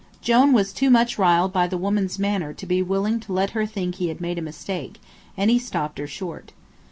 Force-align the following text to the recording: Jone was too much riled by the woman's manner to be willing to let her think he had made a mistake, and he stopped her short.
Jone 0.19 0.51
was 0.51 0.73
too 0.73 0.89
much 0.89 1.19
riled 1.19 1.53
by 1.53 1.67
the 1.67 1.77
woman's 1.77 2.17
manner 2.17 2.53
to 2.53 2.65
be 2.65 2.81
willing 2.81 3.19
to 3.19 3.33
let 3.33 3.51
her 3.51 3.67
think 3.67 3.97
he 4.01 4.07
had 4.07 4.19
made 4.19 4.39
a 4.39 4.41
mistake, 4.41 4.99
and 5.37 5.51
he 5.51 5.59
stopped 5.59 5.99
her 5.99 6.07
short. 6.07 6.53